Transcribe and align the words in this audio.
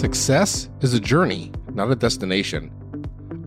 Success 0.00 0.70
is 0.80 0.94
a 0.94 0.98
journey, 0.98 1.52
not 1.74 1.90
a 1.90 1.94
destination. 1.94 2.72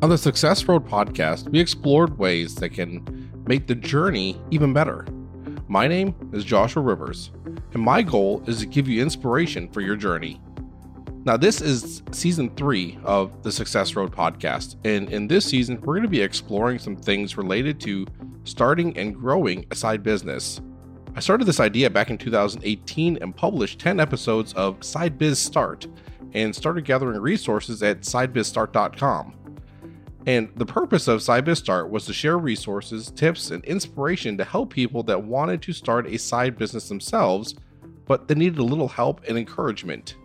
On 0.03 0.09
the 0.11 0.19
Success 0.19 0.63
Road 0.65 0.87
podcast, 0.87 1.49
we 1.49 1.59
explored 1.59 2.19
ways 2.19 2.53
that 2.53 2.69
can 2.69 3.43
make 3.47 3.65
the 3.65 3.73
journey 3.73 4.39
even 4.51 4.71
better. 4.71 5.03
My 5.67 5.87
name 5.87 6.13
is 6.31 6.43
Joshua 6.43 6.83
Rivers, 6.83 7.31
and 7.73 7.81
my 7.81 8.03
goal 8.03 8.43
is 8.45 8.59
to 8.59 8.67
give 8.67 8.87
you 8.87 9.01
inspiration 9.01 9.67
for 9.69 9.81
your 9.81 9.95
journey. 9.95 10.39
Now, 11.25 11.37
this 11.37 11.59
is 11.59 12.03
season 12.11 12.51
three 12.55 12.99
of 13.03 13.41
the 13.41 13.51
Success 13.51 13.95
Road 13.95 14.11
podcast, 14.11 14.75
and 14.85 15.09
in 15.09 15.27
this 15.27 15.45
season, 15.45 15.81
we're 15.81 15.95
going 15.95 16.03
to 16.03 16.07
be 16.07 16.21
exploring 16.21 16.77
some 16.77 16.95
things 16.95 17.35
related 17.35 17.79
to 17.79 18.05
starting 18.43 18.95
and 18.95 19.15
growing 19.15 19.65
a 19.71 19.75
side 19.75 20.03
business. 20.03 20.61
I 21.15 21.19
started 21.19 21.45
this 21.45 21.59
idea 21.59 21.89
back 21.89 22.11
in 22.11 22.19
2018 22.19 23.17
and 23.21 23.35
published 23.35 23.79
10 23.79 23.99
episodes 23.99 24.53
of 24.53 24.83
Side 24.83 25.17
Biz 25.17 25.39
Start 25.39 25.87
and 26.33 26.55
started 26.55 26.85
gathering 26.85 27.19
resources 27.19 27.81
at 27.83 28.01
sidebizstart.com. 28.01 29.35
And 30.25 30.49
the 30.55 30.65
purpose 30.65 31.07
of 31.07 31.19
SideBiz 31.19 31.57
Start 31.57 31.89
was 31.89 32.05
to 32.05 32.13
share 32.13 32.37
resources, 32.37 33.11
tips, 33.11 33.51
and 33.51 33.63
inspiration 33.65 34.37
to 34.37 34.45
help 34.45 34.71
people 34.71 35.03
that 35.03 35.21
wanted 35.21 35.61
to 35.63 35.73
start 35.73 36.07
a 36.07 36.17
side 36.17 36.57
business 36.57 36.87
themselves, 36.87 37.55
but 38.05 38.27
they 38.27 38.35
needed 38.35 38.59
a 38.59 38.63
little 38.63 38.87
help 38.87 39.21
and 39.27 39.37
encouragement. 39.37 40.15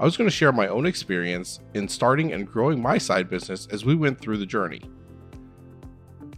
I 0.00 0.04
was 0.04 0.16
going 0.16 0.28
to 0.28 0.34
share 0.34 0.52
my 0.52 0.66
own 0.66 0.84
experience 0.84 1.60
in 1.74 1.88
starting 1.88 2.32
and 2.32 2.46
growing 2.46 2.82
my 2.82 2.98
side 2.98 3.30
business 3.30 3.66
as 3.70 3.84
we 3.84 3.94
went 3.94 4.20
through 4.20 4.38
the 4.38 4.46
journey. 4.46 4.82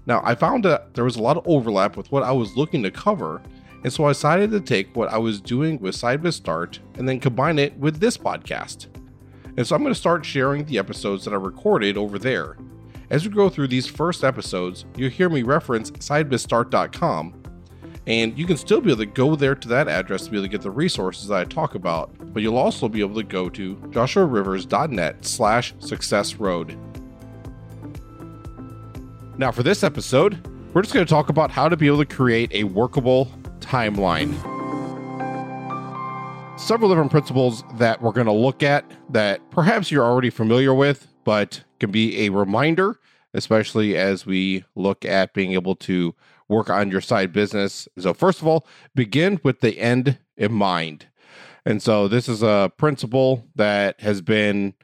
Now, 0.06 0.20
I 0.24 0.34
found 0.34 0.64
that 0.64 0.94
there 0.94 1.04
was 1.04 1.16
a 1.16 1.22
lot 1.22 1.36
of 1.36 1.46
overlap 1.46 1.96
with 1.96 2.12
what 2.12 2.22
I 2.22 2.32
was 2.32 2.56
looking 2.56 2.82
to 2.82 2.90
cover, 2.90 3.42
and 3.84 3.92
so 3.92 4.04
I 4.04 4.10
decided 4.10 4.50
to 4.50 4.60
take 4.60 4.94
what 4.94 5.10
I 5.10 5.18
was 5.18 5.40
doing 5.40 5.78
with 5.80 5.96
SideBiz 5.96 6.34
Start 6.34 6.78
and 6.96 7.08
then 7.08 7.20
combine 7.20 7.58
it 7.58 7.76
with 7.78 8.00
this 8.00 8.18
podcast. 8.18 8.86
And 9.58 9.66
so 9.66 9.74
I'm 9.74 9.82
going 9.82 9.92
to 9.92 9.98
start 9.98 10.24
sharing 10.24 10.64
the 10.66 10.78
episodes 10.78 11.24
that 11.24 11.34
I 11.34 11.36
recorded 11.36 11.96
over 11.96 12.16
there. 12.16 12.56
As 13.10 13.26
we 13.26 13.34
go 13.34 13.48
through 13.48 13.66
these 13.66 13.88
first 13.88 14.22
episodes, 14.22 14.84
you'll 14.96 15.10
hear 15.10 15.28
me 15.28 15.42
reference 15.42 15.90
sidebizstart.com, 15.90 17.42
and 18.06 18.38
you 18.38 18.46
can 18.46 18.56
still 18.56 18.80
be 18.80 18.92
able 18.92 19.00
to 19.00 19.06
go 19.06 19.34
there 19.34 19.56
to 19.56 19.66
that 19.66 19.88
address 19.88 20.26
to 20.26 20.30
be 20.30 20.36
able 20.36 20.44
to 20.44 20.48
get 20.48 20.62
the 20.62 20.70
resources 20.70 21.26
that 21.26 21.40
I 21.40 21.44
talk 21.44 21.74
about, 21.74 22.12
but 22.32 22.40
you'll 22.40 22.56
also 22.56 22.88
be 22.88 23.00
able 23.00 23.16
to 23.16 23.24
go 23.24 23.48
to 23.48 23.74
joshuarivers.net 23.74 25.24
slash 25.24 25.74
success 25.80 26.36
road. 26.36 26.78
Now, 29.38 29.50
for 29.50 29.64
this 29.64 29.82
episode, 29.82 30.38
we're 30.72 30.82
just 30.82 30.94
going 30.94 31.04
to 31.04 31.10
talk 31.10 31.30
about 31.30 31.50
how 31.50 31.68
to 31.68 31.76
be 31.76 31.88
able 31.88 31.98
to 31.98 32.06
create 32.06 32.52
a 32.54 32.62
workable 32.62 33.26
timeline. 33.58 34.57
Several 36.58 36.90
different 36.90 37.12
principles 37.12 37.62
that 37.74 38.02
we're 38.02 38.12
going 38.12 38.26
to 38.26 38.32
look 38.32 38.62
at 38.62 38.84
that 39.10 39.48
perhaps 39.50 39.90
you're 39.90 40.04
already 40.04 40.28
familiar 40.28 40.74
with, 40.74 41.06
but 41.24 41.62
can 41.78 41.90
be 41.90 42.26
a 42.26 42.28
reminder, 42.30 42.96
especially 43.32 43.96
as 43.96 44.26
we 44.26 44.64
look 44.74 45.04
at 45.04 45.32
being 45.32 45.52
able 45.52 45.76
to 45.76 46.14
work 46.48 46.68
on 46.68 46.90
your 46.90 47.00
side 47.00 47.32
business. 47.32 47.88
So, 47.96 48.12
first 48.12 48.42
of 48.42 48.46
all, 48.46 48.66
begin 48.94 49.40
with 49.42 49.60
the 49.60 49.78
end 49.78 50.18
in 50.36 50.52
mind. 50.52 51.06
And 51.64 51.82
so, 51.82 52.08
this 52.08 52.28
is 52.28 52.42
a 52.42 52.70
principle 52.76 53.46
that 53.54 54.00
has 54.00 54.20
been 54.20 54.74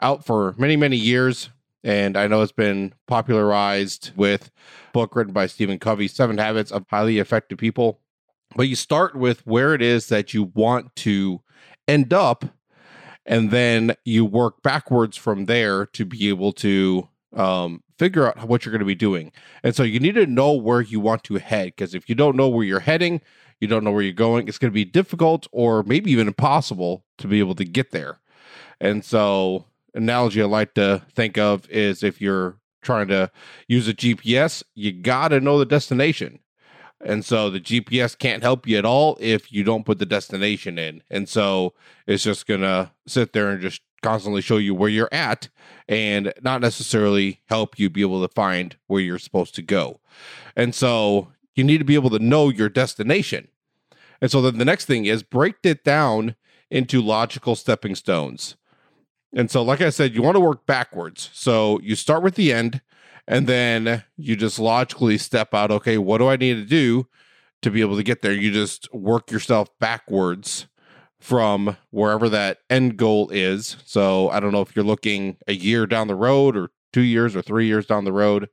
out 0.00 0.24
for 0.24 0.54
many, 0.56 0.76
many 0.76 0.96
years. 0.96 1.50
And 1.82 2.16
I 2.16 2.26
know 2.28 2.40
it's 2.40 2.52
been 2.52 2.94
popularized 3.06 4.12
with 4.16 4.50
book 4.94 5.14
written 5.14 5.34
by 5.34 5.46
Stephen 5.46 5.78
Covey, 5.78 6.08
Seven 6.08 6.38
Habits 6.38 6.70
of 6.70 6.86
Highly 6.88 7.18
Effective 7.18 7.58
People. 7.58 8.00
But 8.56 8.68
you 8.68 8.76
start 8.76 9.16
with 9.16 9.46
where 9.46 9.74
it 9.74 9.82
is 9.82 10.08
that 10.08 10.32
you 10.32 10.44
want 10.54 10.94
to 10.96 11.40
end 11.88 12.12
up, 12.12 12.44
and 13.26 13.50
then 13.50 13.96
you 14.04 14.24
work 14.24 14.62
backwards 14.62 15.16
from 15.16 15.46
there 15.46 15.86
to 15.86 16.04
be 16.04 16.28
able 16.28 16.52
to 16.52 17.08
um, 17.34 17.82
figure 17.98 18.26
out 18.26 18.48
what 18.48 18.64
you're 18.64 18.72
going 18.72 18.80
to 18.80 18.84
be 18.84 18.94
doing. 18.94 19.32
And 19.62 19.74
so 19.74 19.82
you 19.82 20.00
need 20.00 20.14
to 20.14 20.26
know 20.26 20.52
where 20.52 20.80
you 20.80 21.00
want 21.00 21.24
to 21.24 21.36
head 21.36 21.68
because 21.68 21.94
if 21.94 22.08
you 22.08 22.14
don't 22.14 22.36
know 22.36 22.48
where 22.48 22.64
you're 22.64 22.80
heading, 22.80 23.20
you 23.60 23.68
don't 23.68 23.84
know 23.84 23.92
where 23.92 24.02
you're 24.02 24.12
going, 24.12 24.48
it's 24.48 24.58
going 24.58 24.70
to 24.70 24.74
be 24.74 24.84
difficult 24.84 25.46
or 25.52 25.82
maybe 25.84 26.10
even 26.12 26.28
impossible 26.28 27.04
to 27.18 27.26
be 27.26 27.38
able 27.38 27.54
to 27.54 27.64
get 27.64 27.90
there. 27.90 28.20
And 28.80 29.04
so, 29.04 29.66
analogy 29.94 30.42
I 30.42 30.46
like 30.46 30.74
to 30.74 31.02
think 31.14 31.38
of 31.38 31.68
is 31.70 32.02
if 32.02 32.20
you're 32.20 32.58
trying 32.82 33.08
to 33.08 33.30
use 33.68 33.88
a 33.88 33.94
GPS, 33.94 34.62
you 34.74 34.92
got 34.92 35.28
to 35.28 35.40
know 35.40 35.58
the 35.58 35.64
destination. 35.64 36.40
And 37.04 37.24
so 37.24 37.50
the 37.50 37.60
GPS 37.60 38.16
can't 38.16 38.42
help 38.42 38.66
you 38.66 38.78
at 38.78 38.86
all 38.86 39.18
if 39.20 39.52
you 39.52 39.62
don't 39.62 39.84
put 39.84 39.98
the 39.98 40.06
destination 40.06 40.78
in. 40.78 41.02
And 41.10 41.28
so 41.28 41.74
it's 42.06 42.24
just 42.24 42.46
going 42.46 42.62
to 42.62 42.90
sit 43.06 43.34
there 43.34 43.50
and 43.50 43.60
just 43.60 43.82
constantly 44.02 44.40
show 44.40 44.56
you 44.56 44.74
where 44.74 44.88
you're 44.88 45.12
at 45.12 45.48
and 45.88 46.32
not 46.42 46.60
necessarily 46.60 47.40
help 47.46 47.78
you 47.78 47.90
be 47.90 48.00
able 48.00 48.26
to 48.26 48.32
find 48.34 48.76
where 48.86 49.02
you're 49.02 49.18
supposed 49.18 49.54
to 49.54 49.62
go. 49.62 50.00
And 50.56 50.74
so 50.74 51.28
you 51.54 51.62
need 51.62 51.78
to 51.78 51.84
be 51.84 51.94
able 51.94 52.10
to 52.10 52.18
know 52.18 52.48
your 52.48 52.68
destination. 52.68 53.48
And 54.20 54.30
so 54.30 54.40
then 54.40 54.58
the 54.58 54.64
next 54.64 54.86
thing 54.86 55.04
is 55.04 55.22
break 55.22 55.56
it 55.62 55.84
down 55.84 56.36
into 56.70 57.02
logical 57.02 57.54
stepping 57.54 57.94
stones. 57.94 58.56
And 59.34 59.50
so, 59.50 59.62
like 59.62 59.80
I 59.80 59.90
said, 59.90 60.14
you 60.14 60.22
want 60.22 60.36
to 60.36 60.40
work 60.40 60.64
backwards. 60.64 61.28
So 61.32 61.80
you 61.80 61.96
start 61.96 62.22
with 62.22 62.36
the 62.36 62.52
end 62.52 62.80
and 63.26 63.46
then 63.46 64.04
you 64.16 64.36
just 64.36 64.58
logically 64.58 65.18
step 65.18 65.54
out 65.54 65.70
okay 65.70 65.98
what 65.98 66.18
do 66.18 66.28
i 66.28 66.36
need 66.36 66.54
to 66.54 66.64
do 66.64 67.06
to 67.64 67.70
be 67.70 67.80
able 67.80 67.96
to 67.96 68.02
get 68.02 68.22
there? 68.22 68.32
You 68.32 68.52
just 68.52 68.92
work 68.94 69.30
yourself 69.30 69.68
backwards 69.80 70.66
from 71.18 71.78
wherever 71.90 72.28
that 72.28 72.58
end 72.68 72.98
goal 72.98 73.30
is. 73.30 73.78
So 73.84 74.28
i 74.28 74.38
don't 74.38 74.52
know 74.52 74.60
if 74.60 74.76
you're 74.76 74.84
looking 74.84 75.38
a 75.48 75.54
year 75.54 75.86
down 75.86 76.06
the 76.06 76.14
road 76.14 76.56
or 76.56 76.70
two 76.92 77.00
years 77.00 77.34
or 77.34 77.42
three 77.42 77.66
years 77.66 77.86
down 77.86 78.04
the 78.04 78.12
road. 78.12 78.48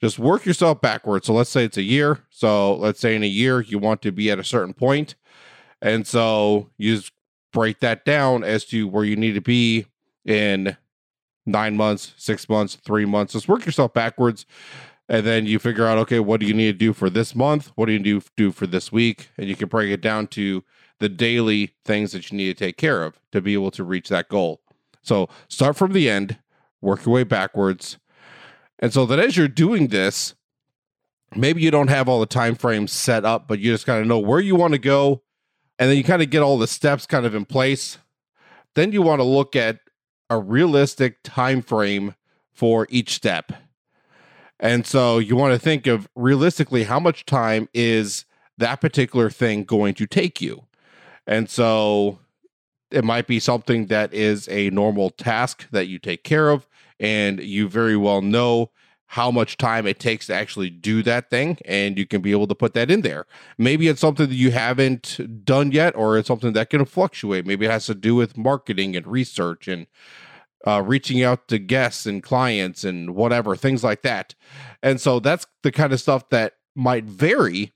Just 0.00 0.18
work 0.18 0.44
yourself 0.44 0.80
backwards. 0.80 1.26
So 1.26 1.34
let's 1.34 1.50
say 1.50 1.64
it's 1.64 1.76
a 1.76 1.82
year. 1.82 2.24
So 2.30 2.74
let's 2.74 3.00
say 3.00 3.14
in 3.14 3.22
a 3.22 3.26
year 3.26 3.60
you 3.60 3.78
want 3.78 4.02
to 4.02 4.12
be 4.12 4.30
at 4.30 4.38
a 4.38 4.44
certain 4.44 4.74
point. 4.74 5.14
And 5.82 6.06
so 6.06 6.70
you 6.78 6.96
just 6.96 7.12
break 7.52 7.80
that 7.80 8.04
down 8.04 8.42
as 8.42 8.64
to 8.66 8.88
where 8.88 9.04
you 9.04 9.16
need 9.16 9.34
to 9.34 9.40
be 9.42 9.86
in 10.24 10.76
nine 11.46 11.76
months, 11.76 12.12
six 12.16 12.48
months, 12.48 12.74
three 12.74 13.04
months. 13.04 13.32
Just 13.32 13.48
work 13.48 13.64
yourself 13.64 13.94
backwards. 13.94 14.44
And 15.08 15.24
then 15.24 15.46
you 15.46 15.60
figure 15.60 15.86
out, 15.86 15.98
okay, 15.98 16.18
what 16.18 16.40
do 16.40 16.46
you 16.46 16.54
need 16.54 16.72
to 16.72 16.78
do 16.78 16.92
for 16.92 17.08
this 17.08 17.34
month? 17.34 17.70
What 17.76 17.86
do 17.86 17.92
you 17.92 18.00
do, 18.00 18.20
do 18.36 18.50
for 18.50 18.66
this 18.66 18.90
week? 18.90 19.28
And 19.38 19.48
you 19.48 19.54
can 19.54 19.68
break 19.68 19.90
it 19.90 20.00
down 20.00 20.26
to 20.28 20.64
the 20.98 21.08
daily 21.08 21.74
things 21.84 22.12
that 22.12 22.30
you 22.30 22.36
need 22.36 22.56
to 22.56 22.64
take 22.64 22.76
care 22.76 23.04
of 23.04 23.20
to 23.30 23.40
be 23.40 23.54
able 23.54 23.70
to 23.70 23.84
reach 23.84 24.08
that 24.08 24.28
goal. 24.28 24.60
So 25.02 25.28
start 25.48 25.76
from 25.76 25.92
the 25.92 26.10
end, 26.10 26.38
work 26.80 27.06
your 27.06 27.14
way 27.14 27.22
backwards. 27.22 27.98
And 28.80 28.92
so 28.92 29.06
that 29.06 29.20
as 29.20 29.36
you're 29.36 29.46
doing 29.46 29.88
this, 29.88 30.34
maybe 31.34 31.62
you 31.62 31.70
don't 31.70 31.88
have 31.88 32.08
all 32.08 32.18
the 32.18 32.26
time 32.26 32.56
frames 32.56 32.92
set 32.92 33.24
up, 33.24 33.46
but 33.46 33.60
you 33.60 33.72
just 33.72 33.86
kind 33.86 34.00
of 34.00 34.08
know 34.08 34.18
where 34.18 34.40
you 34.40 34.56
want 34.56 34.72
to 34.72 34.78
go. 34.78 35.22
And 35.78 35.88
then 35.88 35.96
you 35.96 36.04
kind 36.04 36.22
of 36.22 36.30
get 36.30 36.42
all 36.42 36.58
the 36.58 36.66
steps 36.66 37.06
kind 37.06 37.26
of 37.26 37.34
in 37.34 37.44
place. 37.44 37.98
Then 38.74 38.92
you 38.92 39.02
want 39.02 39.20
to 39.20 39.24
look 39.24 39.54
at 39.54 39.78
a 40.30 40.38
realistic 40.38 41.18
time 41.22 41.62
frame 41.62 42.14
for 42.52 42.86
each 42.90 43.14
step. 43.14 43.52
And 44.58 44.86
so 44.86 45.18
you 45.18 45.36
want 45.36 45.52
to 45.52 45.58
think 45.58 45.86
of 45.86 46.08
realistically 46.14 46.84
how 46.84 46.98
much 46.98 47.26
time 47.26 47.68
is 47.74 48.24
that 48.58 48.80
particular 48.80 49.28
thing 49.28 49.64
going 49.64 49.94
to 49.94 50.06
take 50.06 50.40
you. 50.40 50.64
And 51.26 51.50
so 51.50 52.18
it 52.90 53.04
might 53.04 53.26
be 53.26 53.38
something 53.38 53.86
that 53.86 54.14
is 54.14 54.48
a 54.48 54.70
normal 54.70 55.10
task 55.10 55.66
that 55.72 55.88
you 55.88 55.98
take 55.98 56.24
care 56.24 56.50
of 56.50 56.66
and 56.98 57.40
you 57.40 57.68
very 57.68 57.96
well 57.96 58.22
know 58.22 58.70
how 59.08 59.30
much 59.30 59.56
time 59.56 59.86
it 59.86 59.98
takes 60.00 60.26
to 60.26 60.34
actually 60.34 60.68
do 60.68 61.02
that 61.02 61.30
thing 61.30 61.58
and 61.64 61.96
you 61.96 62.06
can 62.06 62.20
be 62.20 62.32
able 62.32 62.46
to 62.46 62.54
put 62.54 62.74
that 62.74 62.90
in 62.90 63.02
there. 63.02 63.26
Maybe 63.56 63.88
it's 63.88 64.00
something 64.00 64.28
that 64.28 64.34
you 64.34 64.50
haven't 64.50 65.44
done 65.44 65.70
yet 65.72 65.94
or 65.96 66.18
it's 66.18 66.28
something 66.28 66.52
that 66.54 66.70
can 66.70 66.84
fluctuate. 66.84 67.46
Maybe 67.46 67.66
it 67.66 67.70
has 67.70 67.86
to 67.86 67.94
do 67.94 68.14
with 68.14 68.36
marketing 68.36 68.96
and 68.96 69.06
research 69.06 69.68
and 69.68 69.86
uh, 70.66 70.82
reaching 70.84 71.22
out 71.22 71.46
to 71.48 71.58
guests 71.58 72.06
and 72.06 72.22
clients 72.22 72.82
and 72.82 73.14
whatever, 73.14 73.54
things 73.54 73.84
like 73.84 74.02
that. 74.02 74.34
And 74.82 75.00
so 75.00 75.20
that's 75.20 75.46
the 75.62 75.70
kind 75.70 75.92
of 75.92 76.00
stuff 76.00 76.28
that 76.30 76.54
might 76.74 77.04
vary 77.04 77.72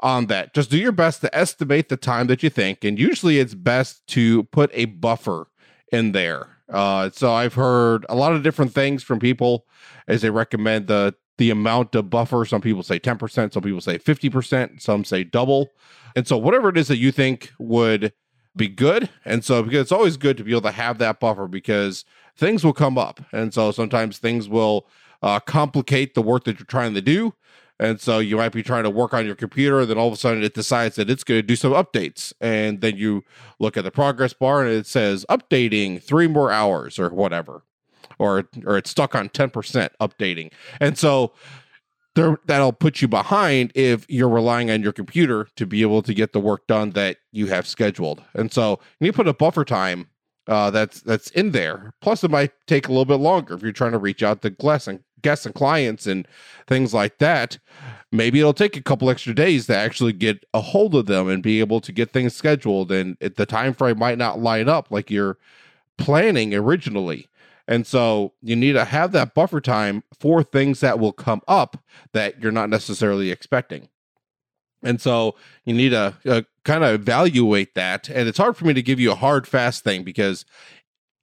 on 0.00 0.26
that. 0.26 0.52
Just 0.54 0.70
do 0.70 0.78
your 0.78 0.92
best 0.92 1.20
to 1.20 1.34
estimate 1.34 1.88
the 1.88 1.96
time 1.96 2.26
that 2.26 2.42
you 2.42 2.50
think. 2.50 2.82
And 2.84 2.98
usually 2.98 3.38
it's 3.38 3.54
best 3.54 4.06
to 4.08 4.44
put 4.44 4.70
a 4.74 4.86
buffer 4.86 5.46
in 5.92 6.12
there. 6.12 6.53
Uh, 6.68 7.10
so 7.10 7.32
I've 7.32 7.54
heard 7.54 8.06
a 8.08 8.14
lot 8.14 8.32
of 8.32 8.42
different 8.42 8.72
things 8.72 9.02
from 9.02 9.18
people 9.18 9.66
as 10.08 10.22
they 10.22 10.30
recommend 10.30 10.86
the 10.86 11.14
the 11.36 11.50
amount 11.50 11.94
of 11.96 12.10
buffer. 12.10 12.44
Some 12.44 12.60
people 12.60 12.84
say 12.84 13.00
10%, 13.00 13.52
some 13.52 13.62
people 13.62 13.80
say 13.80 13.98
50%, 13.98 14.80
some 14.80 15.04
say 15.04 15.24
double. 15.24 15.70
And 16.14 16.28
so 16.28 16.38
whatever 16.38 16.68
it 16.68 16.76
is 16.76 16.86
that 16.86 16.98
you 16.98 17.10
think 17.10 17.52
would 17.58 18.12
be 18.54 18.68
good. 18.68 19.10
And 19.24 19.44
so 19.44 19.62
because 19.62 19.80
it's 19.80 19.92
always 19.92 20.16
good 20.16 20.36
to 20.36 20.44
be 20.44 20.52
able 20.52 20.60
to 20.62 20.70
have 20.70 20.98
that 20.98 21.18
buffer 21.18 21.48
because 21.48 22.04
things 22.36 22.64
will 22.64 22.72
come 22.72 22.96
up. 22.96 23.20
And 23.32 23.52
so 23.52 23.72
sometimes 23.72 24.18
things 24.18 24.48
will 24.48 24.86
uh, 25.22 25.40
complicate 25.40 26.14
the 26.14 26.22
work 26.22 26.44
that 26.44 26.58
you're 26.58 26.66
trying 26.66 26.94
to 26.94 27.02
do. 27.02 27.34
And 27.84 28.00
so 28.00 28.18
you 28.18 28.36
might 28.36 28.52
be 28.52 28.62
trying 28.62 28.84
to 28.84 28.90
work 28.90 29.12
on 29.12 29.26
your 29.26 29.34
computer, 29.34 29.80
and 29.80 29.90
then 29.90 29.98
all 29.98 30.08
of 30.08 30.14
a 30.14 30.16
sudden 30.16 30.42
it 30.42 30.54
decides 30.54 30.96
that 30.96 31.10
it's 31.10 31.22
going 31.22 31.38
to 31.38 31.46
do 31.46 31.54
some 31.54 31.72
updates. 31.72 32.32
And 32.40 32.80
then 32.80 32.96
you 32.96 33.24
look 33.58 33.76
at 33.76 33.84
the 33.84 33.90
progress 33.90 34.32
bar 34.32 34.62
and 34.62 34.70
it 34.70 34.86
says 34.86 35.26
updating 35.28 36.02
three 36.02 36.26
more 36.26 36.50
hours 36.50 36.98
or 36.98 37.10
whatever. 37.10 37.62
Or 38.18 38.48
or 38.64 38.78
it's 38.78 38.90
stuck 38.90 39.14
on 39.14 39.28
10% 39.28 39.88
updating. 40.00 40.52
And 40.80 40.96
so 40.96 41.32
there, 42.14 42.38
that'll 42.46 42.72
put 42.72 43.02
you 43.02 43.08
behind 43.08 43.72
if 43.74 44.06
you're 44.08 44.28
relying 44.28 44.70
on 44.70 44.82
your 44.82 44.92
computer 44.92 45.48
to 45.56 45.66
be 45.66 45.82
able 45.82 46.00
to 46.02 46.14
get 46.14 46.32
the 46.32 46.40
work 46.40 46.66
done 46.66 46.90
that 46.90 47.18
you 47.32 47.46
have 47.46 47.66
scheduled. 47.66 48.22
And 48.34 48.52
so 48.52 48.80
you 49.00 49.12
put 49.12 49.28
a 49.28 49.34
buffer 49.34 49.64
time 49.64 50.08
uh, 50.46 50.70
that's 50.70 51.00
that's 51.00 51.30
in 51.30 51.50
there. 51.50 51.92
Plus, 52.00 52.24
it 52.24 52.30
might 52.30 52.52
take 52.66 52.88
a 52.88 52.90
little 52.90 53.04
bit 53.04 53.16
longer 53.16 53.54
if 53.54 53.62
you're 53.62 53.72
trying 53.72 53.92
to 53.92 53.98
reach 53.98 54.22
out 54.22 54.42
to 54.42 54.50
guests 54.50 54.88
and 54.88 55.00
guests 55.24 55.44
and 55.44 55.54
clients 55.54 56.06
and 56.06 56.28
things 56.68 56.94
like 56.94 57.18
that. 57.18 57.58
Maybe 58.12 58.38
it'll 58.38 58.54
take 58.54 58.76
a 58.76 58.82
couple 58.82 59.10
extra 59.10 59.34
days 59.34 59.66
to 59.66 59.76
actually 59.76 60.12
get 60.12 60.44
a 60.54 60.60
hold 60.60 60.94
of 60.94 61.06
them 61.06 61.28
and 61.28 61.42
be 61.42 61.58
able 61.58 61.80
to 61.80 61.90
get 61.90 62.12
things 62.12 62.36
scheduled. 62.36 62.92
And 62.92 63.16
it, 63.20 63.34
the 63.34 63.46
time 63.46 63.74
frame 63.74 63.98
might 63.98 64.18
not 64.18 64.38
line 64.38 64.68
up 64.68 64.92
like 64.92 65.10
you're 65.10 65.36
planning 65.98 66.54
originally. 66.54 67.28
And 67.66 67.86
so 67.86 68.34
you 68.42 68.54
need 68.54 68.74
to 68.74 68.84
have 68.84 69.12
that 69.12 69.34
buffer 69.34 69.60
time 69.60 70.04
for 70.20 70.42
things 70.42 70.80
that 70.80 70.98
will 70.98 71.12
come 71.12 71.40
up 71.48 71.82
that 72.12 72.40
you're 72.40 72.52
not 72.52 72.70
necessarily 72.70 73.30
expecting. 73.30 73.88
And 74.82 75.00
so 75.00 75.34
you 75.64 75.74
need 75.74 75.90
to 75.90 76.14
uh, 76.26 76.42
kind 76.64 76.84
of 76.84 76.94
evaluate 76.94 77.74
that. 77.74 78.08
And 78.10 78.28
it's 78.28 78.38
hard 78.38 78.56
for 78.56 78.66
me 78.66 78.74
to 78.74 78.82
give 78.82 79.00
you 79.00 79.12
a 79.12 79.16
hard, 79.16 79.46
fast 79.48 79.82
thing 79.82 80.04
because 80.04 80.44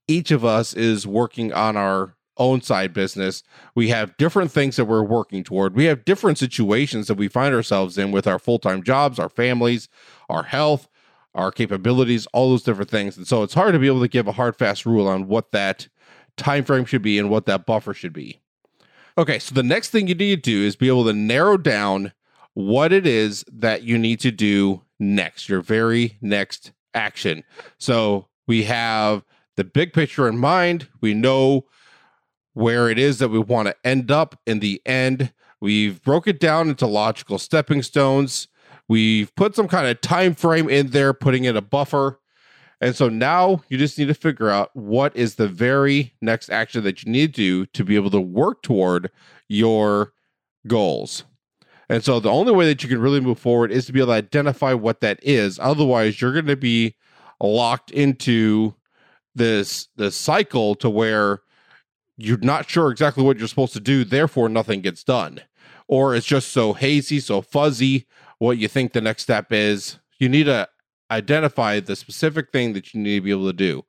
each 0.08 0.32
of 0.32 0.44
us 0.44 0.74
is 0.74 1.06
working 1.06 1.54
on 1.54 1.78
our 1.78 2.16
own 2.42 2.62
side 2.62 2.94
business. 2.94 3.44
We 3.76 3.90
have 3.90 4.18
different 4.18 4.52
things 4.52 4.76
that 4.76 4.86
we're 4.86 5.04
working 5.04 5.44
toward. 5.44 5.76
We 5.76 5.86
have 5.86 6.04
different 6.04 6.38
situations 6.38 7.08
that 7.08 7.16
we 7.16 7.28
find 7.28 7.54
ourselves 7.54 7.98
in 7.98 8.12
with 8.12 8.28
our 8.28 8.40
full 8.40 8.60
time 8.60 8.84
jobs, 8.84 9.20
our 9.20 9.30
families, 9.30 9.88
our 10.30 10.44
health, 10.44 10.90
our 11.36 11.52
capabilities, 11.52 12.28
all 12.34 12.50
those 12.50 12.64
different 12.64 12.90
things. 12.90 13.16
And 13.16 13.28
so 13.28 13.44
it's 13.44 13.54
hard 13.54 13.74
to 13.74 13.80
be 13.80 13.88
able 13.88 14.02
to 14.02 14.08
give 14.08 14.28
a 14.28 14.34
hard, 14.34 14.56
fast 14.56 14.86
rule 14.86 15.08
on 15.08 15.28
what 15.28 15.52
that 15.52 15.88
time 16.36 16.64
frame 16.64 16.86
should 16.86 17.02
be 17.02 17.20
and 17.20 17.30
what 17.30 17.46
that 17.46 17.66
buffer 17.66 17.94
should 17.94 18.14
be. 18.14 18.40
Okay, 19.18 19.40
so 19.40 19.54
the 19.54 19.64
next 19.64 19.90
thing 19.90 20.08
you 20.08 20.16
need 20.16 20.44
to 20.44 20.52
do 20.52 20.66
is 20.66 20.76
be 20.76 20.88
able 20.88 21.06
to 21.06 21.14
narrow 21.14 21.58
down 21.58 22.14
what 22.54 22.92
it 22.92 23.06
is 23.06 23.46
that 23.52 23.84
you 23.84 23.98
need 23.98 24.20
to 24.22 24.32
do 24.32 24.82
next, 25.00 25.48
your 25.48 25.62
very 25.62 26.18
next 26.22 26.72
action. 26.94 27.44
So 27.78 28.28
we 28.48 28.64
have 28.64 29.24
the 29.56 29.64
big 29.64 29.94
picture 29.94 30.28
in 30.28 30.38
mind. 30.38 30.88
We 31.02 31.14
know 31.14 31.66
where 32.54 32.90
it 32.90 33.00
is 33.00 33.20
that 33.20 33.30
we 33.30 33.40
want 33.40 33.68
to 33.68 33.76
end 33.84 34.12
up 34.12 34.40
in 34.46 34.60
the 34.60 34.82
end. 34.86 35.34
We've 35.60 36.02
broke 36.02 36.28
it 36.28 36.40
down 36.40 36.70
into 36.70 36.88
logical 36.88 37.38
stepping 37.38 37.82
stones. 37.84 38.48
We've 38.88 39.34
put 39.36 39.56
some 39.56 39.68
kind 39.68 39.88
of 39.88 40.02
time 40.02 40.36
frame 40.36 40.70
in 40.70 40.88
there, 40.88 41.14
putting 41.14 41.46
in 41.46 41.56
a 41.56 41.62
buffer. 41.62 42.20
And 42.82 42.96
so 42.96 43.10
now 43.10 43.62
you 43.70 43.78
just 43.78 43.98
need 43.98 44.08
to 44.08 44.14
figure 44.14 44.50
out 44.50 44.72
what 44.74 45.16
is 45.16 45.36
the 45.36 45.48
very 45.48 46.14
next 46.20 46.50
action 46.50 46.84
that 46.84 47.04
you 47.04 47.12
need 47.12 47.36
to 47.36 47.42
do 47.42 47.66
to 47.68 47.86
be 47.86 47.96
able 47.96 48.10
to 48.10 48.20
work 48.20 48.64
toward 48.64 49.12
your 49.48 50.14
goals. 50.68 51.24
And 51.90 52.04
so 52.04 52.20
the 52.20 52.32
only 52.32 52.54
way 52.54 52.66
that 52.66 52.82
you 52.82 52.90
can 52.90 53.00
really 53.00 53.20
move 53.20 53.38
forward 53.38 53.72
is 53.72 53.86
to 53.86 53.94
be 53.94 54.00
able 54.00 54.14
to 54.14 54.14
identify 54.14 54.74
what 54.74 55.02
that 55.02 55.20
is. 55.22 55.60
Otherwise, 55.60 56.20
you're 56.20 56.34
going 56.34 56.48
to 56.48 56.56
be 56.56 56.96
locked 57.40 57.92
into 57.92 58.74
this 59.36 59.88
this 59.96 60.16
cycle 60.16 60.76
to 60.76 60.90
where 60.90 61.42
you're 62.22 62.38
not 62.40 62.70
sure 62.70 62.92
exactly 62.92 63.24
what 63.24 63.38
you're 63.38 63.48
supposed 63.48 63.74
to 63.74 63.80
do, 63.80 64.04
therefore 64.04 64.50
nothing 64.50 64.82
gets 64.82 65.04
done. 65.04 65.42
Or 65.88 66.16
it's 66.16 66.26
just 66.26 66.52
so 66.52 66.74
hazy, 66.74 67.20
so 67.20 67.42
fuzzy 67.42 68.08
what 68.38 68.58
you 68.58 68.68
think 68.68 68.94
the 68.94 69.02
next 69.02 69.24
step 69.24 69.52
is. 69.52 70.00
You 70.20 70.30
need 70.30 70.46
to 70.46 70.68
identify 71.10 71.80
the 71.80 71.96
specific 71.96 72.52
thing 72.52 72.74
that 72.74 72.94
you 72.94 73.02
need 73.02 73.16
to 73.18 73.22
be 73.22 73.32
able 73.32 73.48
to 73.48 73.54
do. 73.54 73.84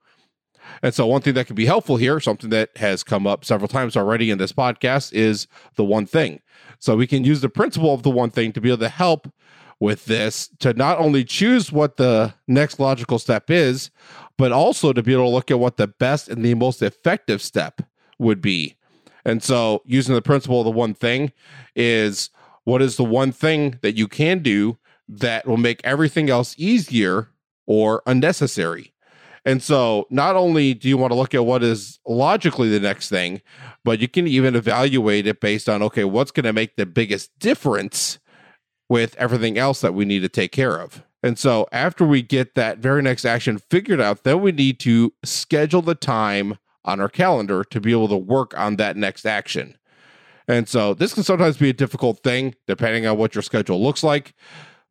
And 0.82 0.94
so, 0.94 1.06
one 1.06 1.22
thing 1.22 1.34
that 1.34 1.46
can 1.46 1.56
be 1.56 1.66
helpful 1.66 1.96
here, 1.96 2.20
something 2.20 2.50
that 2.50 2.70
has 2.76 3.02
come 3.02 3.26
up 3.26 3.44
several 3.44 3.68
times 3.68 3.96
already 3.96 4.30
in 4.30 4.38
this 4.38 4.52
podcast, 4.52 5.12
is 5.12 5.46
the 5.76 5.84
one 5.84 6.06
thing. 6.06 6.40
So, 6.78 6.96
we 6.96 7.06
can 7.06 7.24
use 7.24 7.40
the 7.40 7.48
principle 7.48 7.92
of 7.92 8.02
the 8.02 8.10
one 8.10 8.30
thing 8.30 8.52
to 8.52 8.60
be 8.60 8.68
able 8.68 8.78
to 8.78 8.88
help 8.88 9.32
with 9.80 10.04
this 10.04 10.48
to 10.60 10.72
not 10.74 10.98
only 10.98 11.24
choose 11.24 11.72
what 11.72 11.96
the 11.96 12.32
next 12.46 12.78
logical 12.78 13.18
step 13.18 13.50
is, 13.50 13.90
but 14.38 14.52
also 14.52 14.92
to 14.92 15.02
be 15.02 15.12
able 15.12 15.24
to 15.24 15.30
look 15.30 15.50
at 15.50 15.58
what 15.58 15.76
the 15.76 15.88
best 15.88 16.28
and 16.28 16.44
the 16.44 16.54
most 16.54 16.82
effective 16.82 17.42
step 17.42 17.82
would 18.22 18.40
be. 18.40 18.76
And 19.24 19.42
so, 19.42 19.82
using 19.84 20.14
the 20.14 20.22
principle 20.22 20.60
of 20.60 20.64
the 20.64 20.70
one 20.70 20.94
thing 20.94 21.32
is 21.76 22.30
what 22.64 22.82
is 22.82 22.96
the 22.96 23.04
one 23.04 23.32
thing 23.32 23.78
that 23.82 23.96
you 23.96 24.08
can 24.08 24.40
do 24.40 24.78
that 25.08 25.46
will 25.46 25.56
make 25.56 25.80
everything 25.84 26.30
else 26.30 26.54
easier 26.58 27.28
or 27.66 28.02
unnecessary. 28.06 28.92
And 29.44 29.62
so, 29.62 30.06
not 30.10 30.36
only 30.36 30.74
do 30.74 30.88
you 30.88 30.96
want 30.96 31.12
to 31.12 31.16
look 31.16 31.34
at 31.34 31.44
what 31.44 31.62
is 31.62 31.98
logically 32.06 32.68
the 32.68 32.80
next 32.80 33.08
thing, 33.08 33.42
but 33.84 33.98
you 33.98 34.08
can 34.08 34.26
even 34.26 34.54
evaluate 34.54 35.26
it 35.26 35.40
based 35.40 35.68
on 35.68 35.82
okay, 35.82 36.04
what's 36.04 36.30
going 36.30 36.44
to 36.44 36.52
make 36.52 36.76
the 36.76 36.86
biggest 36.86 37.36
difference 37.38 38.18
with 38.88 39.16
everything 39.16 39.58
else 39.58 39.80
that 39.80 39.94
we 39.94 40.04
need 40.04 40.20
to 40.20 40.28
take 40.28 40.52
care 40.52 40.80
of. 40.80 41.02
And 41.24 41.38
so, 41.38 41.66
after 41.72 42.04
we 42.04 42.22
get 42.22 42.54
that 42.54 42.78
very 42.78 43.02
next 43.02 43.24
action 43.24 43.58
figured 43.58 44.00
out, 44.00 44.24
then 44.24 44.40
we 44.40 44.52
need 44.52 44.78
to 44.80 45.12
schedule 45.24 45.82
the 45.82 45.94
time 45.94 46.58
on 46.84 47.00
our 47.00 47.08
calendar 47.08 47.64
to 47.64 47.80
be 47.80 47.92
able 47.92 48.08
to 48.08 48.16
work 48.16 48.56
on 48.58 48.76
that 48.76 48.96
next 48.96 49.26
action. 49.26 49.76
And 50.48 50.68
so, 50.68 50.92
this 50.92 51.14
can 51.14 51.22
sometimes 51.22 51.56
be 51.56 51.70
a 51.70 51.72
difficult 51.72 52.22
thing 52.22 52.56
depending 52.66 53.06
on 53.06 53.16
what 53.16 53.34
your 53.34 53.42
schedule 53.42 53.82
looks 53.82 54.02
like 54.02 54.34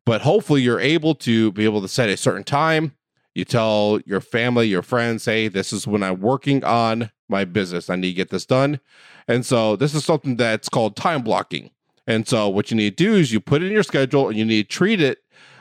but 0.04 0.22
hopefully 0.22 0.62
you're 0.62 0.80
able 0.80 1.14
to 1.14 1.52
be 1.52 1.64
able 1.64 1.80
to 1.82 1.88
set 1.88 2.08
a 2.08 2.16
certain 2.16 2.44
time. 2.44 2.94
You 3.34 3.44
tell 3.44 4.00
your 4.04 4.20
family 4.20 4.66
your 4.68 4.82
friends 4.82 5.24
hey 5.24 5.48
this 5.48 5.72
is 5.72 5.86
when 5.86 6.02
i'm 6.02 6.20
working 6.20 6.62
on 6.64 7.10
my 7.28 7.44
business. 7.44 7.88
I 7.88 7.96
need 7.96 8.08
to 8.08 8.14
get 8.14 8.28
this 8.28 8.44
done. 8.44 8.78
And 9.26 9.46
so 9.46 9.74
this 9.76 9.94
is 9.94 10.04
something 10.04 10.36
that's 10.36 10.68
called 10.68 10.96
time 10.96 11.22
blocking. 11.22 11.70
And 12.06 12.28
so 12.28 12.48
what 12.48 12.70
you 12.70 12.76
need 12.76 12.98
to 12.98 13.04
do 13.04 13.14
is 13.14 13.32
you 13.32 13.40
put 13.40 13.62
it 13.62 13.66
in 13.66 13.72
your 13.72 13.84
schedule 13.84 14.28
and 14.28 14.36
you 14.36 14.44
need 14.44 14.68
to 14.68 14.76
treat 14.76 15.00
it 15.00 15.18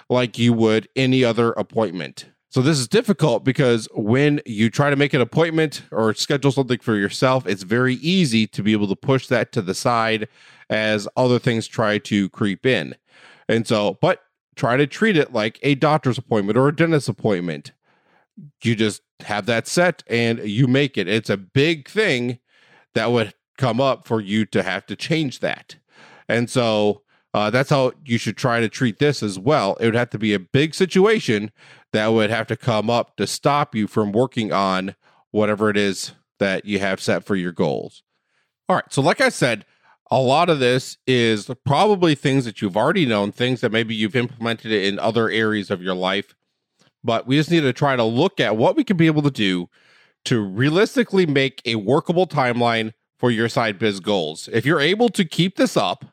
like 0.10 0.38
you 0.38 0.52
would 0.52 0.90
any 0.96 1.24
other 1.24 1.52
appointment 1.54 2.31
so 2.52 2.62
this 2.62 2.78
is 2.78 2.88
difficult 2.88 3.44
because 3.44 3.88
when 3.94 4.40
you 4.46 4.70
try 4.70 4.92
to 4.92 4.96
make 4.96 5.14
an 5.16 5.22
appointment 5.22 5.82
or 5.92 6.14
schedule 6.14 6.52
something 6.52 6.80
for 6.80 6.96
yourself 6.96 7.48
it's 7.48 7.64
very 7.64 7.96
easy 7.96 8.46
to 8.46 8.62
be 8.62 8.74
able 8.74 8.88
to 8.88 8.96
push 8.96 9.28
that 9.28 9.52
to 9.52 9.62
the 9.62 9.74
side 9.74 10.28
as 10.70 11.08
other 11.18 11.40
things 11.40 11.66
try 11.66 11.98
to 11.98 12.30
creep 12.30 12.66
in 12.66 12.96
and 13.50 13.68
so 13.68 13.98
but 14.02 14.22
try 14.56 14.78
to 14.78 14.88
treat 14.88 15.18
it 15.18 15.34
like 15.34 15.60
a 15.64 15.76
doctor's 15.76 16.18
appointment 16.18 16.58
or 16.58 16.68
a 16.68 16.76
dentist 16.76 17.10
appointment. 17.10 17.72
You 18.64 18.76
just 18.76 19.02
have 19.22 19.46
that 19.46 19.68
set 19.68 20.04
and 20.08 20.40
you 20.40 20.68
make 20.68 20.98
it. 20.98 21.08
It's 21.08 21.30
a 21.30 21.38
big 21.38 21.90
thing 21.90 22.40
that 22.94 23.12
would 23.12 23.34
come 23.58 23.80
up 23.80 24.08
for 24.08 24.20
you 24.20 24.46
to 24.48 24.64
have 24.64 24.86
to 24.88 24.96
change 24.96 25.40
that. 25.40 25.76
And 26.28 26.50
so 26.50 27.02
uh, 27.34 27.50
that's 27.50 27.70
how 27.70 27.94
you 28.06 28.18
should 28.18 28.36
try 28.36 28.60
to 28.60 28.68
treat 28.68 29.00
this 29.00 29.24
as 29.24 29.40
well. 29.40 29.78
It 29.80 29.86
would 29.86 29.96
have 29.96 30.10
to 30.12 30.20
be 30.20 30.34
a 30.34 30.40
big 30.40 30.74
situation 30.74 31.52
that 31.94 32.08
would 32.08 32.30
have 32.30 32.48
to 32.48 32.58
come 32.58 32.90
up 32.90 33.16
to 33.18 33.26
stop 33.26 33.74
you 33.74 33.88
from 33.88 34.12
working 34.12 34.52
on 34.52 34.96
whatever 35.32 35.70
it 35.70 35.78
is 35.78 36.12
that 36.40 36.66
you 36.66 36.80
have 36.80 37.00
set 37.00 37.24
for 37.24 37.36
your 37.36 37.52
goals. 37.52 38.04
All 38.68 38.76
right. 38.76 38.86
So, 38.90 39.02
like 39.02 39.22
I 39.22 39.30
said, 39.30 39.66
a 40.10 40.20
lot 40.20 40.50
of 40.50 40.60
this 40.60 40.98
is 41.08 41.50
probably 41.66 42.16
things 42.16 42.44
that 42.44 42.62
you've 42.62 42.76
already 42.76 43.06
known, 43.06 43.32
things 43.32 43.62
that 43.62 43.72
maybe 43.72 43.96
you've 43.96 44.16
implemented 44.16 44.72
in 44.72 45.00
other 45.00 45.30
areas 45.30 45.72
of 45.72 45.82
your 45.82 45.96
life. 45.96 46.36
But 47.04 47.26
we 47.26 47.38
just 47.38 47.50
need 47.50 47.62
to 47.62 47.74
try 47.74 47.96
to 47.96 48.04
look 48.04 48.40
at 48.40 48.58
what 48.58 48.76
we 48.76 48.84
can 48.84 48.98
be 48.98 49.08
able 49.08 49.22
to 49.24 49.32
do 49.32 49.70
to 50.26 50.42
realistically 50.42 51.26
make 51.26 51.62
a 51.66 51.76
workable 51.76 52.28
timeline 52.28 52.94
for 53.18 53.32
your 53.32 53.50
side 53.50 53.80
biz 53.80 54.00
goals. 54.00 54.50
If 54.52 54.66
you're 54.66 54.82
able 54.82 55.10
to 55.10 55.24
keep 55.24 55.56
this 55.56 55.78
up, 55.78 56.06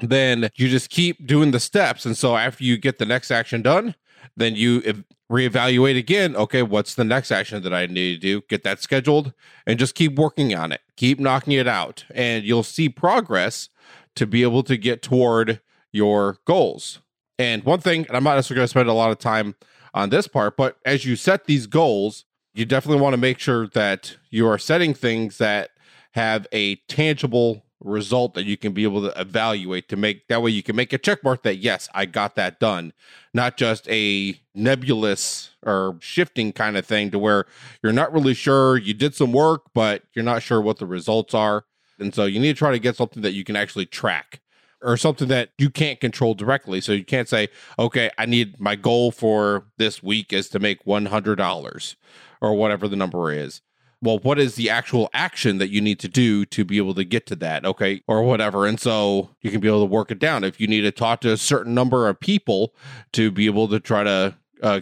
then 0.00 0.50
you 0.54 0.68
just 0.68 0.90
keep 0.90 1.26
doing 1.26 1.50
the 1.50 1.60
steps. 1.60 2.06
And 2.06 2.16
so 2.16 2.36
after 2.36 2.64
you 2.64 2.76
get 2.76 2.98
the 2.98 3.06
next 3.06 3.30
action 3.30 3.62
done, 3.62 3.94
then 4.36 4.54
you 4.54 5.04
reevaluate 5.30 5.98
again. 5.98 6.36
Okay, 6.36 6.62
what's 6.62 6.94
the 6.94 7.04
next 7.04 7.30
action 7.30 7.62
that 7.62 7.74
I 7.74 7.86
need 7.86 8.14
to 8.14 8.18
do? 8.20 8.42
Get 8.48 8.62
that 8.64 8.80
scheduled 8.80 9.32
and 9.66 9.78
just 9.78 9.94
keep 9.94 10.16
working 10.16 10.54
on 10.54 10.72
it. 10.72 10.80
Keep 10.96 11.20
knocking 11.20 11.52
it 11.54 11.68
out, 11.68 12.04
and 12.14 12.44
you'll 12.44 12.62
see 12.62 12.88
progress 12.88 13.68
to 14.16 14.26
be 14.26 14.42
able 14.42 14.62
to 14.64 14.76
get 14.76 15.02
toward 15.02 15.60
your 15.92 16.38
goals. 16.44 17.00
And 17.38 17.62
one 17.64 17.80
thing, 17.80 18.04
and 18.08 18.16
I'm 18.16 18.24
not 18.24 18.34
necessarily 18.34 18.60
going 18.60 18.64
to 18.64 18.70
spend 18.70 18.88
a 18.88 18.92
lot 18.94 19.10
of 19.10 19.18
time 19.18 19.54
on 19.94 20.10
this 20.10 20.26
part, 20.26 20.56
but 20.56 20.78
as 20.84 21.04
you 21.04 21.14
set 21.16 21.44
these 21.44 21.66
goals, 21.66 22.24
you 22.52 22.64
definitely 22.64 23.00
want 23.00 23.12
to 23.12 23.18
make 23.18 23.38
sure 23.38 23.68
that 23.68 24.16
you 24.30 24.48
are 24.48 24.58
setting 24.58 24.92
things 24.92 25.38
that 25.38 25.70
have 26.12 26.46
a 26.52 26.76
tangible 26.88 27.64
result 27.80 28.34
that 28.34 28.44
you 28.44 28.56
can 28.56 28.72
be 28.72 28.82
able 28.82 29.02
to 29.02 29.20
evaluate 29.20 29.88
to 29.88 29.96
make 29.96 30.26
that 30.28 30.42
way 30.42 30.50
you 30.50 30.62
can 30.62 30.74
make 30.74 30.92
a 30.92 30.98
check 30.98 31.22
mark 31.22 31.42
that 31.42 31.58
yes 31.58 31.88
i 31.94 32.04
got 32.04 32.34
that 32.34 32.58
done 32.58 32.92
not 33.32 33.56
just 33.56 33.88
a 33.88 34.34
nebulous 34.54 35.50
or 35.64 35.96
shifting 36.00 36.52
kind 36.52 36.76
of 36.76 36.84
thing 36.84 37.10
to 37.10 37.18
where 37.18 37.46
you're 37.82 37.92
not 37.92 38.12
really 38.12 38.34
sure 38.34 38.76
you 38.76 38.92
did 38.92 39.14
some 39.14 39.32
work 39.32 39.62
but 39.74 40.02
you're 40.12 40.24
not 40.24 40.42
sure 40.42 40.60
what 40.60 40.78
the 40.78 40.86
results 40.86 41.34
are 41.34 41.64
and 42.00 42.14
so 42.14 42.24
you 42.24 42.40
need 42.40 42.54
to 42.54 42.58
try 42.58 42.72
to 42.72 42.78
get 42.78 42.96
something 42.96 43.22
that 43.22 43.32
you 43.32 43.44
can 43.44 43.54
actually 43.54 43.86
track 43.86 44.40
or 44.82 44.96
something 44.96 45.28
that 45.28 45.50
you 45.58 45.70
can't 45.70 46.00
control 46.00 46.34
directly. 46.34 46.80
So 46.80 46.92
you 46.92 47.04
can't 47.04 47.28
say, 47.28 47.48
okay, 47.78 48.10
I 48.18 48.26
need 48.26 48.60
my 48.60 48.76
goal 48.76 49.10
for 49.10 49.66
this 49.76 50.02
week 50.02 50.32
is 50.32 50.48
to 50.50 50.58
make 50.58 50.84
$100 50.84 51.96
or 52.40 52.54
whatever 52.54 52.86
the 52.88 52.96
number 52.96 53.32
is. 53.32 53.60
Well, 54.00 54.20
what 54.20 54.38
is 54.38 54.54
the 54.54 54.70
actual 54.70 55.10
action 55.12 55.58
that 55.58 55.70
you 55.70 55.80
need 55.80 55.98
to 56.00 56.08
do 56.08 56.44
to 56.46 56.64
be 56.64 56.76
able 56.76 56.94
to 56.94 57.04
get 57.04 57.26
to 57.26 57.36
that? 57.36 57.64
Okay, 57.64 58.02
or 58.06 58.22
whatever. 58.22 58.66
And 58.66 58.78
so 58.78 59.30
you 59.42 59.50
can 59.50 59.60
be 59.60 59.68
able 59.68 59.80
to 59.80 59.92
work 59.92 60.10
it 60.10 60.20
down. 60.20 60.44
If 60.44 60.60
you 60.60 60.68
need 60.68 60.82
to 60.82 60.92
talk 60.92 61.20
to 61.22 61.32
a 61.32 61.36
certain 61.36 61.74
number 61.74 62.08
of 62.08 62.20
people 62.20 62.74
to 63.12 63.30
be 63.30 63.46
able 63.46 63.66
to 63.68 63.80
try 63.80 64.04
to 64.04 64.36
uh, 64.62 64.80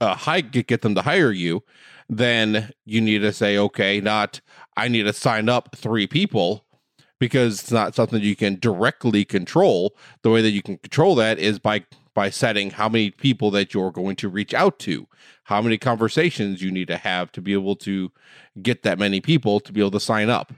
uh, 0.00 0.40
get 0.40 0.80
them 0.80 0.94
to 0.94 1.02
hire 1.02 1.32
you, 1.32 1.62
then 2.08 2.72
you 2.86 3.00
need 3.00 3.18
to 3.18 3.32
say, 3.32 3.58
okay, 3.58 4.00
not 4.00 4.40
I 4.76 4.88
need 4.88 5.02
to 5.02 5.12
sign 5.12 5.48
up 5.48 5.76
three 5.76 6.06
people 6.06 6.64
because 7.18 7.60
it's 7.60 7.72
not 7.72 7.94
something 7.94 8.22
you 8.22 8.36
can 8.36 8.58
directly 8.58 9.24
control. 9.24 9.96
The 10.22 10.30
way 10.30 10.40
that 10.40 10.50
you 10.50 10.62
can 10.62 10.78
control 10.78 11.14
that 11.16 11.38
is 11.38 11.58
by 11.58 11.84
by 12.14 12.30
setting 12.30 12.70
how 12.70 12.88
many 12.88 13.10
people 13.10 13.50
that 13.52 13.72
you're 13.72 13.92
going 13.92 14.16
to 14.16 14.28
reach 14.28 14.52
out 14.52 14.78
to, 14.80 15.06
how 15.48 15.60
many 15.60 15.78
conversations 15.78 16.62
you 16.62 16.70
need 16.70 16.88
to 16.88 16.96
have 16.96 17.32
to 17.32 17.40
be 17.40 17.52
able 17.52 17.76
to 17.76 18.10
get 18.62 18.82
that 18.82 18.98
many 18.98 19.20
people 19.20 19.60
to 19.60 19.72
be 19.72 19.80
able 19.80 19.90
to 19.90 20.00
sign 20.00 20.30
up. 20.30 20.52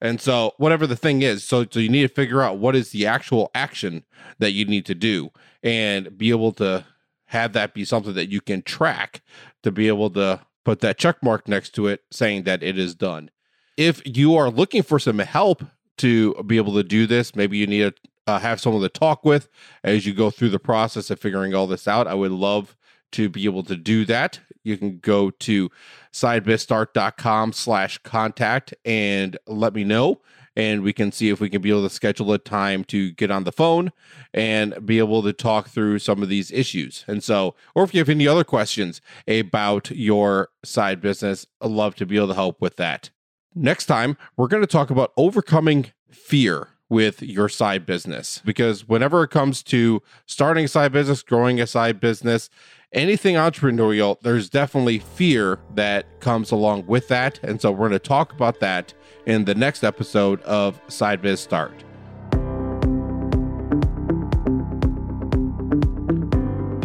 And 0.00 0.20
so 0.20 0.54
whatever 0.58 0.86
the 0.86 0.96
thing 0.96 1.22
is, 1.22 1.42
so 1.42 1.66
so 1.68 1.80
you 1.80 1.88
need 1.88 2.02
to 2.02 2.14
figure 2.14 2.42
out 2.42 2.58
what 2.58 2.76
is 2.76 2.90
the 2.90 3.06
actual 3.06 3.50
action 3.54 4.04
that 4.38 4.52
you 4.52 4.64
need 4.64 4.86
to 4.86 4.94
do 4.94 5.30
and 5.62 6.16
be 6.16 6.30
able 6.30 6.52
to 6.52 6.84
have 7.26 7.52
that 7.52 7.74
be 7.74 7.84
something 7.84 8.14
that 8.14 8.30
you 8.30 8.40
can 8.40 8.62
track 8.62 9.22
to 9.62 9.72
be 9.72 9.88
able 9.88 10.10
to 10.10 10.40
put 10.64 10.80
that 10.80 10.98
check 10.98 11.22
mark 11.22 11.48
next 11.48 11.70
to 11.70 11.88
it 11.88 12.04
saying 12.10 12.44
that 12.44 12.62
it 12.62 12.78
is 12.78 12.94
done. 12.94 13.30
If 13.76 14.02
you 14.04 14.36
are 14.36 14.50
looking 14.50 14.82
for 14.82 14.98
some 14.98 15.18
help 15.18 15.64
to 15.98 16.34
be 16.44 16.56
able 16.56 16.74
to 16.74 16.82
do 16.82 17.06
this. 17.06 17.36
Maybe 17.36 17.58
you 17.58 17.66
need 17.66 17.94
to 17.94 18.10
uh, 18.26 18.38
have 18.38 18.60
someone 18.60 18.82
to 18.82 18.88
talk 18.88 19.24
with 19.24 19.48
as 19.84 20.06
you 20.06 20.14
go 20.14 20.30
through 20.30 20.48
the 20.48 20.58
process 20.58 21.10
of 21.10 21.20
figuring 21.20 21.54
all 21.54 21.66
this 21.66 21.86
out. 21.86 22.06
I 22.06 22.14
would 22.14 22.32
love 22.32 22.76
to 23.12 23.28
be 23.28 23.44
able 23.44 23.62
to 23.64 23.76
do 23.76 24.04
that. 24.06 24.40
You 24.64 24.76
can 24.76 24.98
go 24.98 25.30
to 25.30 25.70
sidebizstart.com 26.12 27.52
slash 27.52 27.98
contact 27.98 28.74
and 28.84 29.38
let 29.46 29.74
me 29.74 29.84
know. 29.84 30.20
And 30.56 30.82
we 30.82 30.92
can 30.92 31.12
see 31.12 31.30
if 31.30 31.40
we 31.40 31.48
can 31.48 31.62
be 31.62 31.70
able 31.70 31.88
to 31.88 31.94
schedule 31.94 32.32
a 32.32 32.38
time 32.38 32.82
to 32.84 33.12
get 33.12 33.30
on 33.30 33.44
the 33.44 33.52
phone 33.52 33.92
and 34.34 34.84
be 34.84 34.98
able 34.98 35.22
to 35.22 35.32
talk 35.32 35.68
through 35.68 36.00
some 36.00 36.20
of 36.20 36.28
these 36.28 36.50
issues. 36.50 37.04
And 37.06 37.22
so, 37.22 37.54
or 37.76 37.84
if 37.84 37.94
you 37.94 38.00
have 38.00 38.08
any 38.08 38.26
other 38.26 38.42
questions 38.42 39.00
about 39.28 39.90
your 39.92 40.48
side 40.64 41.00
business, 41.00 41.46
I'd 41.60 41.70
love 41.70 41.94
to 41.96 42.06
be 42.06 42.16
able 42.16 42.28
to 42.28 42.34
help 42.34 42.60
with 42.60 42.76
that. 42.76 43.10
Next 43.54 43.86
time, 43.86 44.16
we're 44.36 44.48
going 44.48 44.62
to 44.62 44.66
talk 44.66 44.90
about 44.90 45.12
overcoming 45.16 45.92
fear 46.10 46.68
with 46.88 47.22
your 47.22 47.48
side 47.48 47.84
business 47.84 48.40
because 48.44 48.88
whenever 48.88 49.22
it 49.22 49.28
comes 49.28 49.62
to 49.62 50.02
starting 50.26 50.64
a 50.64 50.68
side 50.68 50.92
business, 50.92 51.22
growing 51.22 51.60
a 51.60 51.66
side 51.66 52.00
business, 52.00 52.48
anything 52.92 53.34
entrepreneurial, 53.34 54.18
there's 54.20 54.48
definitely 54.48 54.98
fear 54.98 55.58
that 55.74 56.20
comes 56.20 56.50
along 56.50 56.86
with 56.86 57.08
that. 57.08 57.38
And 57.42 57.60
so 57.60 57.70
we're 57.70 57.88
going 57.88 57.92
to 57.92 57.98
talk 57.98 58.32
about 58.32 58.60
that 58.60 58.94
in 59.26 59.44
the 59.44 59.54
next 59.54 59.84
episode 59.84 60.40
of 60.42 60.80
Side 60.88 61.20
Biz 61.20 61.40
Start. 61.40 61.84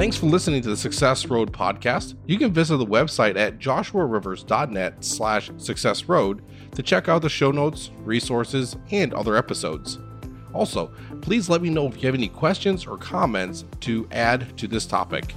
Thanks 0.03 0.17
for 0.17 0.25
listening 0.25 0.61
to 0.63 0.69
the 0.69 0.75
Success 0.75 1.27
Road 1.27 1.53
podcast. 1.53 2.15
You 2.25 2.37
can 2.37 2.51
visit 2.51 2.75
the 2.75 2.85
website 2.85 3.37
at 3.37 3.57
joshuarivers.net 3.57 5.01
slash 5.01 5.49
success 5.55 6.03
road 6.09 6.43
to 6.75 6.83
check 6.83 7.07
out 7.07 7.21
the 7.21 7.29
show 7.29 7.51
notes, 7.51 7.89
resources, 7.99 8.75
and 8.91 9.13
other 9.13 9.37
episodes. 9.37 9.99
Also, 10.51 10.91
please 11.21 11.47
let 11.47 11.61
me 11.61 11.69
know 11.69 11.87
if 11.87 11.95
you 11.95 12.07
have 12.07 12.15
any 12.15 12.27
questions 12.27 12.85
or 12.85 12.97
comments 12.97 13.63
to 13.79 14.05
add 14.11 14.57
to 14.57 14.67
this 14.67 14.85
topic. 14.85 15.33